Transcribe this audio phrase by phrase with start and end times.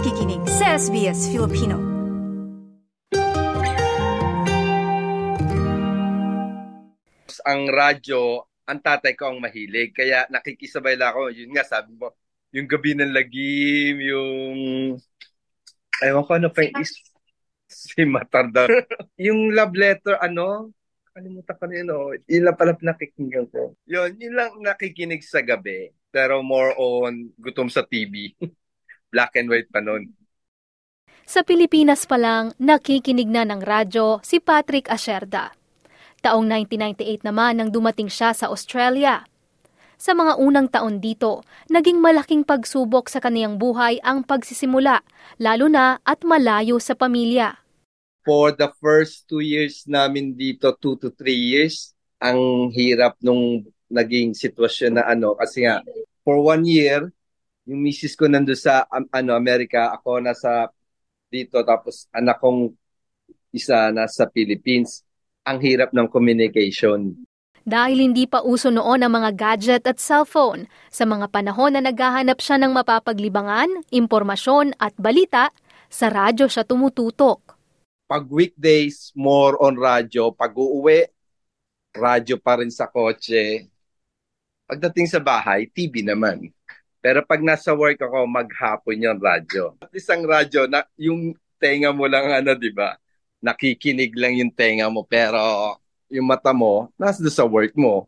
[0.00, 1.76] nakikinig sa SBS Filipino.
[7.44, 9.92] Ang radyo, ang tatay ko ang mahilig.
[9.92, 11.36] Kaya nakikisabay lang ako.
[11.36, 12.16] Yun nga, sabi mo,
[12.48, 14.58] yung gabi ng lagim, yung...
[16.00, 16.96] Ewan ko ano pa yung is...
[17.68, 18.72] Si Matarda.
[19.28, 20.72] yung love letter, ano?
[21.12, 22.16] Kalimutan ko na yun, oh.
[22.16, 23.76] Lang pala nakikinggan ko.
[23.84, 25.92] Yun, yun lang nakikinig sa gabi.
[26.08, 28.32] Pero more on gutom sa TV.
[29.10, 30.14] Black and white pa nun.
[31.26, 35.54] Sa Pilipinas pa lang, nakikinig na ng radyo si Patrick Asherda.
[36.22, 39.22] Taong 1998 naman nang dumating siya sa Australia.
[40.00, 45.04] Sa mga unang taon dito, naging malaking pagsubok sa kaniyang buhay ang pagsisimula,
[45.36, 47.60] lalo na at malayo sa pamilya.
[48.24, 54.32] For the first two years namin dito, two to three years, ang hirap nung naging
[54.32, 55.84] sitwasyon na ano, kasi nga,
[56.24, 57.12] for one year,
[57.70, 60.66] yung misis ko nando sa um, ano Amerika, ako nasa
[61.30, 62.74] dito tapos anak kong
[63.54, 65.06] isa nasa Philippines.
[65.46, 67.16] Ang hirap ng communication.
[67.64, 72.36] Dahil hindi pa uso noon ang mga gadget at cellphone, sa mga panahon na naghahanap
[72.42, 75.48] siya ng mapapaglibangan, impormasyon at balita,
[75.88, 77.56] sa radyo siya tumututok.
[78.04, 80.34] Pag weekdays, more on radyo.
[80.36, 81.08] Pag uuwi,
[81.96, 83.64] radyo pa rin sa kotse.
[84.68, 86.52] Pagdating sa bahay, TV naman.
[87.00, 89.80] Pero pag nasa work ako, maghapon yung radyo.
[89.80, 93.00] At isang radyo, na, yung tenga mo lang, ano, di ba?
[93.40, 95.40] Nakikinig lang yung tenga mo, pero
[96.12, 98.04] yung mata mo, nasa sa work mo.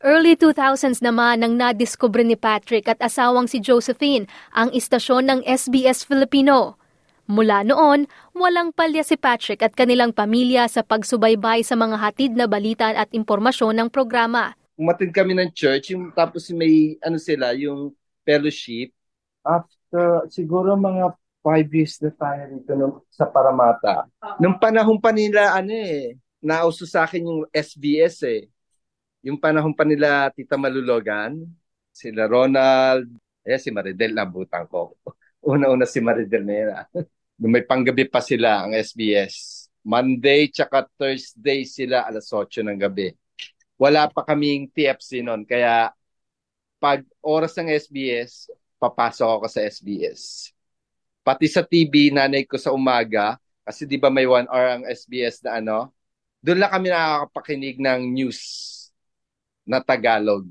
[0.00, 4.24] Early 2000s naman nang nadiskubre ni Patrick at asawang si Josephine
[4.56, 6.80] ang istasyon ng SBS Filipino.
[7.28, 12.48] Mula noon, walang palya si Patrick at kanilang pamilya sa pagsubaybay sa mga hatid na
[12.48, 17.92] balita at impormasyon ng programa umatid kami ng church, yung, tapos may, ano sila, yung
[18.24, 18.96] fellowship.
[19.44, 21.12] After, siguro mga
[21.44, 24.08] five years na tayo rito nung, sa Paramata.
[24.40, 28.48] Nung panahon pa nila, ano eh, nauso sa akin yung SBS eh.
[29.20, 31.44] Yung panahon pa nila Tita Malulogan,
[31.92, 33.04] sila Ronald,
[33.44, 34.96] eh si Maridel, nabutan ko.
[35.44, 36.88] Una-una si Maridel na
[37.40, 39.68] Nung may panggabi pa sila ang SBS.
[39.80, 43.16] Monday tsaka Thursday sila alas 8 ng gabi
[43.80, 45.48] wala pa kaming TFC noon.
[45.48, 45.88] Kaya
[46.76, 50.52] pag oras ng SBS, papasok ako sa SBS.
[51.24, 55.40] Pati sa TV, nanay ko sa umaga, kasi di ba may one hour ang SBS
[55.48, 55.88] na ano,
[56.44, 58.40] doon lang kami nakakapakinig ng news
[59.64, 60.44] na Tagalog.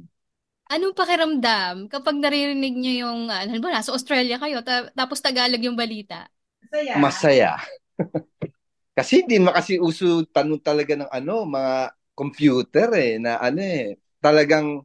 [0.69, 5.77] Anong pakiramdam kapag naririnig niyo yung, ano ba, nasa Australia kayo, ta- tapos Tagalog yung
[5.77, 6.29] balita?
[6.61, 6.93] Masaya.
[6.97, 7.51] Masaya.
[8.97, 14.83] kasi hindi makasi uso tanong talaga ng ano, mga computer eh, na ano eh, talagang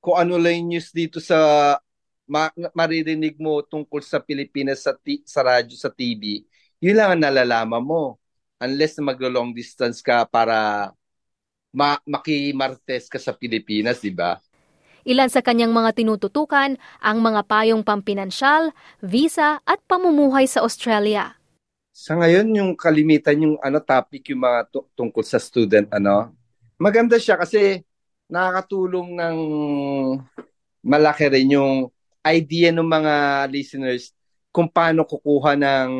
[0.00, 1.38] kung ano lang news dito sa
[2.30, 6.22] ma- maririnig mo tungkol sa Pilipinas sa, t- sa radyo, sa TV,
[6.80, 8.02] yun lang ang nalalaman mo.
[8.60, 10.90] Unless na maglo-long distance ka para
[11.74, 14.38] ma- makimartes ka sa Pilipinas, di ba?
[15.08, 21.40] Ilan sa kanyang mga tinututukan ang mga payong pampinansyal, visa at pamumuhay sa Australia.
[21.90, 26.30] Sa ngayon yung kalimitan yung ano topic yung mga t- tungkol sa student ano
[26.80, 27.84] maganda siya kasi
[28.32, 29.38] nakakatulong ng
[30.80, 31.92] malaki rin yung
[32.24, 33.14] idea ng mga
[33.52, 34.16] listeners
[34.48, 35.90] kung paano kukuha ng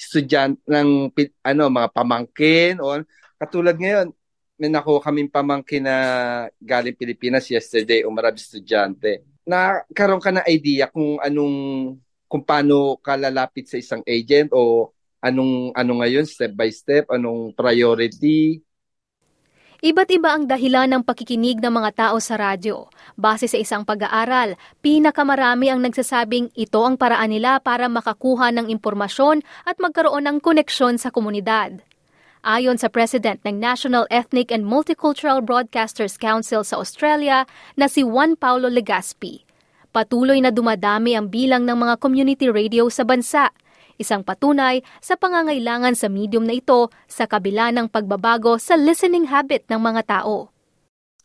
[0.00, 1.12] estudyant ng
[1.44, 3.04] ano mga pamangkin o
[3.36, 4.10] katulad ngayon
[4.56, 5.96] may nakuha kaming pamangkin na
[6.62, 9.26] galing Pilipinas yesterday o marami estudyante.
[9.42, 11.56] Nakaroon ka ng idea kung anong
[12.30, 17.50] kung paano ka lalapit sa isang agent o anong ano ngayon step by step anong
[17.58, 18.62] priority
[19.82, 22.86] Iba't iba ang dahilan ng pakikinig ng mga tao sa radyo.
[23.18, 29.42] Base sa isang pag-aaral, pinakamarami ang nagsasabing ito ang paraan nila para makakuha ng impormasyon
[29.66, 31.82] at magkaroon ng koneksyon sa komunidad.
[32.46, 37.42] Ayon sa President ng National Ethnic and Multicultural Broadcasters Council sa Australia
[37.74, 39.42] na si Juan Paulo Legaspi,
[39.90, 43.50] patuloy na dumadami ang bilang ng mga community radio sa bansa–
[43.98, 49.66] isang patunay sa pangangailangan sa medium na ito sa kabila ng pagbabago sa listening habit
[49.68, 50.48] ng mga tao.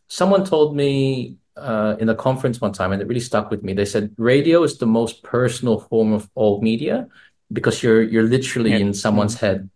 [0.08, 3.74] Someone told me uh, in a conference one time, and it really stuck with me.
[3.74, 7.08] They said radio is the most personal form of all media
[7.52, 8.78] because you're you're literally yeah.
[8.78, 9.46] in someone's mm-hmm.
[9.46, 9.70] head.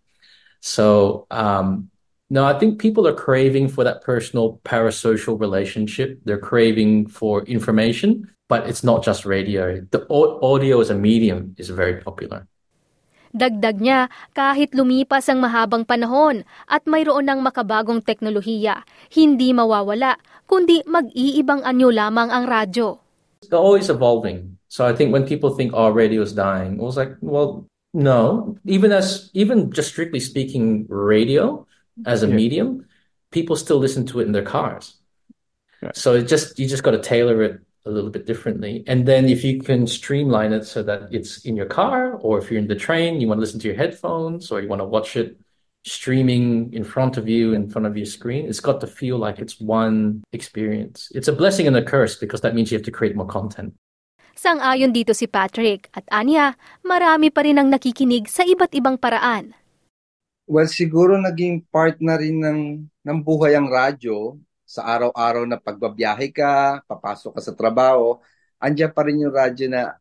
[0.61, 1.91] So um,
[2.31, 6.21] no, I think people are craving for that personal parasocial relationship.
[6.25, 9.85] They're craving for information, but it's not just radio.
[9.91, 12.47] The audio as a medium is very popular.
[13.33, 20.85] Dagdag niya, kahit lumipas ang mahabang panahon at mayroon ng makabagong teknolohiya, hindi mawawala, kundi
[20.85, 23.01] mag-iibang anyo lamang ang radyo.
[23.41, 24.61] It's always evolving.
[24.69, 27.65] So I think when people think, oh, radio is dying, I was like, well,
[27.97, 28.57] no.
[28.69, 31.65] Even as, even just strictly speaking, radio
[32.05, 32.37] as a yeah.
[32.37, 32.85] medium,
[33.33, 35.01] people still listen to it in their cars.
[35.95, 38.85] So it just, you just got to tailor it a little bit differently.
[38.87, 42.51] And then if you can streamline it so that it's in your car, or if
[42.51, 44.87] you're in the train, you want to listen to your headphones, or you want to
[44.87, 45.39] watch it
[45.85, 49.39] streaming in front of you, in front of your screen, it's got to feel like
[49.39, 51.11] it's one experience.
[51.15, 53.75] It's a blessing and a curse because that means you have to create more content.
[54.33, 56.57] Sang-ayon dito si Patrick at Anya,
[56.87, 59.53] marami pa rin ang nakikinig sa iba't ibang paraan.
[60.49, 62.61] Well, siguro naging part na rin ng,
[63.07, 64.39] ng buhay ang radyo
[64.73, 68.17] sa araw-araw na pagbabiyahe ka, papasok ka sa trabaho,
[68.57, 70.01] andyan pa rin yung radyo na,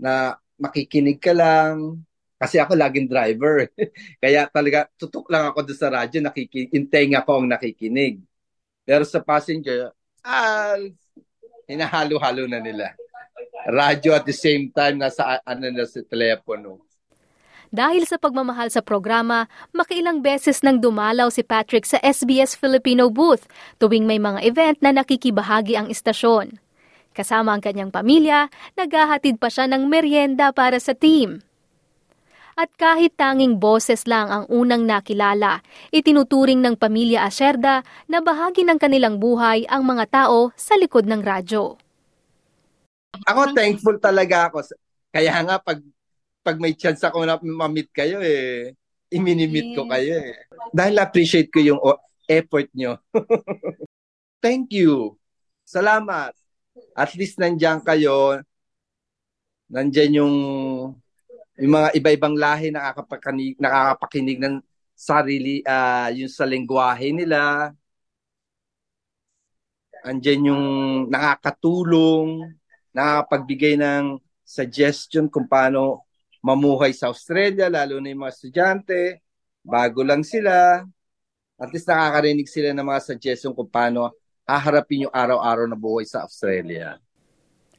[0.00, 2.00] na makikinig ka lang,
[2.40, 3.68] kasi ako laging driver.
[4.24, 8.24] Kaya talaga, tutok lang ako doon sa radyo, nakikinig, intenga ko ang nakikinig.
[8.88, 9.92] Pero sa passenger,
[10.24, 10.80] ah,
[11.68, 12.96] hinahalo-halo na nila.
[13.68, 16.87] Radyo at the same time, nasa ano na sa telepono.
[17.68, 19.44] Dahil sa pagmamahal sa programa,
[19.76, 23.44] makailang beses nang dumalaw si Patrick sa SBS Filipino booth
[23.76, 26.56] tuwing may mga event na nakikibahagi ang istasyon.
[27.12, 28.48] Kasama ang kanyang pamilya,
[28.78, 31.44] naghahatid pa siya ng merienda para sa team.
[32.58, 35.62] At kahit tanging boses lang ang unang nakilala,
[35.94, 41.22] itinuturing ng pamilya Aserda na bahagi ng kanilang buhay ang mga tao sa likod ng
[41.22, 41.78] radyo.
[43.30, 44.74] Ako thankful talaga ako.
[45.14, 45.78] Kaya nga pag
[46.48, 48.72] pag may chance ako na ma-meet kayo eh,
[49.12, 50.48] iminimit ko kayo eh.
[50.72, 51.76] Dahil appreciate ko yung
[52.24, 52.96] effort nyo.
[54.44, 55.20] Thank you.
[55.68, 56.32] Salamat.
[56.96, 58.40] At least nandiyan kayo.
[59.68, 60.36] Nandiyan yung
[61.60, 64.56] yung mga iba-ibang lahi nakakapakinig, nakakapakinig ng
[64.96, 67.76] sarili, uh, yung sa lengguwahe nila.
[70.00, 70.64] Andiyan yung
[71.12, 72.56] nakakatulong,
[72.96, 74.16] nakakapagbigay ng
[74.48, 76.07] suggestion kung paano
[76.44, 79.00] mamuhay sa Australia, lalo na yung mga estudyante,
[79.64, 80.84] bago lang sila.
[81.58, 84.14] At least nakakarinig sila ng mga suggestion kung paano
[84.46, 86.96] haharapin yung araw-araw na buhay sa Australia.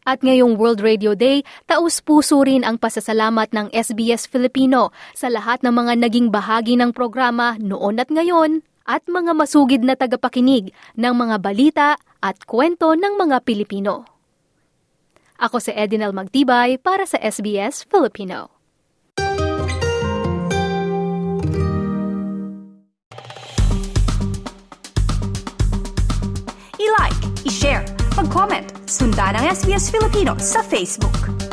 [0.10, 5.74] At ngayong World Radio Day, taus-puso rin ang pasasalamat ng SBS Filipino sa lahat ng
[5.76, 11.36] mga naging bahagi ng programa noon at ngayon at mga masugid na tagapakinig ng mga
[11.38, 11.90] balita
[12.26, 14.19] at kwento ng mga Pilipino.
[15.40, 18.52] Ako si Edinel Magtibay para sa SBS Filipino.
[26.76, 27.88] I-like, i-share,
[28.20, 31.49] mag-comment, sundan ang SBS Filipino sa Facebook.